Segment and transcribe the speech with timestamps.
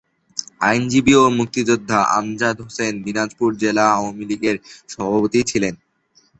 [0.61, 4.55] আইনজীবী ও মুক্তিযোদ্ধা আমজাদ হোসেন দিনাজপুর জেলা আওয়ামীলীগের
[4.89, 5.73] সভাপতি ছিলেন।